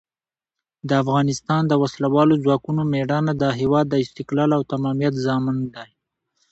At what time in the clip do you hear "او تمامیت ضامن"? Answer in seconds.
4.57-5.57